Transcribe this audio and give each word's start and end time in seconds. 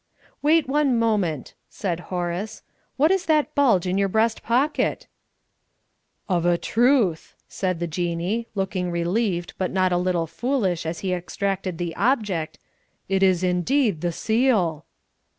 "Wait 0.41 0.67
one 0.67 0.97
moment," 0.97 1.53
said 1.69 1.99
Horace. 2.09 2.63
"What 2.97 3.11
is 3.11 3.27
that 3.27 3.53
bulge 3.53 3.85
in 3.85 3.99
your 3.99 4.07
breast 4.07 4.41
pocket?" 4.41 5.05
"Of 6.27 6.43
a 6.43 6.57
truth," 6.57 7.35
said 7.47 7.79
the 7.79 7.85
Jinnee, 7.85 8.47
looking 8.55 8.89
relieved 8.89 9.53
but 9.59 9.69
not 9.69 9.91
a 9.91 9.97
little 9.97 10.25
foolish 10.25 10.87
as 10.87 11.01
he 11.01 11.13
extracted 11.13 11.77
the 11.77 11.95
object, 11.95 12.57
"it 13.09 13.21
is 13.21 13.43
indeed 13.43 14.01
the 14.01 14.11
seal." 14.11 14.85